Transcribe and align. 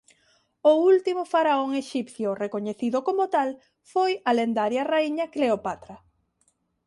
O 0.71 0.73
último 0.91 1.23
faraón 1.33 1.69
exipcio 1.83 2.29
recoñecido 2.43 2.97
como 3.07 3.23
tal 3.35 3.49
foi 3.91 4.11
a 4.29 4.31
lendaria 4.39 4.87
raíña 4.91 5.25
Cleopatra. 5.33 5.95